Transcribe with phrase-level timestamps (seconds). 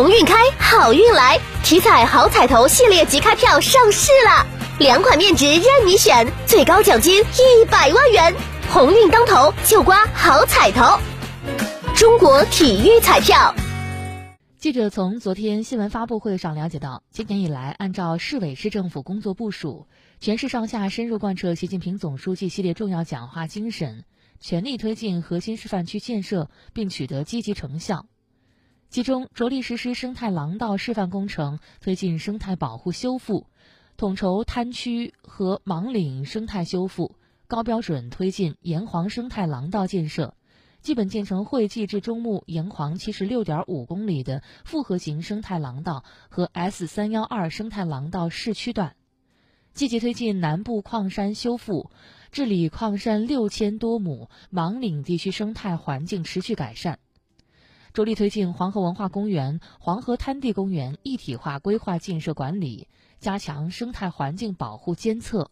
[0.00, 1.38] 鸿运开，好运来！
[1.62, 4.46] 体彩好彩头系列即开票上市了，
[4.78, 8.34] 两款面值任你选，最高奖金一百万元。
[8.70, 10.98] 鸿运当头，就刮好彩头。
[11.94, 13.54] 中国体育彩票。
[14.56, 19.86] 记者从昨天新闻发布会上了解到，今年以来，按照市委市政府工作部署，
[20.18, 24.04] 全市上下深入贯彻习近平总书记系列重要讲话精神，
[24.40, 28.06] 全力推进核心示范区建设，并取得积极成效。
[28.90, 33.46] 其中，着力实施生态廊道示范工程，推进生态保护修复，
[33.96, 37.14] 统筹滩区和芒岭生态修复，
[37.46, 40.34] 高标准推进沿黄生态廊道建设。
[40.80, 48.96] 基本建成惠济至中牟沿黄七十六点五公里的复合型生态廊道和 S 三幺二生态廊道市区段，
[49.72, 51.90] 积极推进南部矿山修复，
[52.32, 56.98] 治理矿山六千多亩，芒岭地区生态环境持续改善，
[57.92, 62.86] 着力推进黄河文化公园、黄河滩地公园一体化规划建设管理，
[63.18, 65.50] 加强生态环境保护监测。